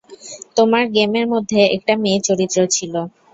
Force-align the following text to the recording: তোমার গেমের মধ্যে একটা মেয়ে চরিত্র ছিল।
তোমার 0.57 0.83
গেমের 0.95 1.25
মধ্যে 1.33 1.59
একটা 1.75 1.93
মেয়ে 2.03 2.19
চরিত্র 2.27 2.57
ছিল। 2.75 2.93